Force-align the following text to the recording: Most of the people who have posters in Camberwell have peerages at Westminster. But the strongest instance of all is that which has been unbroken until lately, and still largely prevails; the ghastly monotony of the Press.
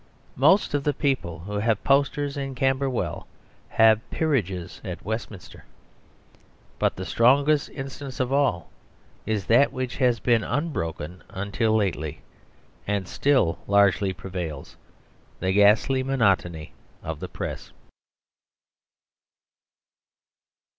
Most 0.41 0.73
of 0.73 0.83
the 0.83 0.95
people 0.95 1.41
who 1.41 1.59
have 1.59 1.83
posters 1.83 2.35
in 2.35 2.55
Camberwell 2.55 3.27
have 3.69 4.01
peerages 4.09 4.81
at 4.83 5.05
Westminster. 5.05 5.63
But 6.79 6.95
the 6.95 7.05
strongest 7.05 7.69
instance 7.69 8.19
of 8.19 8.33
all 8.33 8.71
is 9.27 9.45
that 9.45 9.71
which 9.71 9.97
has 9.97 10.19
been 10.19 10.43
unbroken 10.43 11.21
until 11.29 11.75
lately, 11.75 12.23
and 12.87 13.07
still 13.07 13.59
largely 13.67 14.11
prevails; 14.11 14.75
the 15.39 15.51
ghastly 15.53 16.01
monotony 16.01 16.73
of 17.03 17.19
the 17.19 17.29
Press. 17.29 17.71